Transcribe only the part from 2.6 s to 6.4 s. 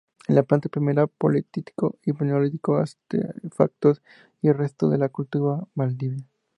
artefactos y restos de la Cultura Valdivia.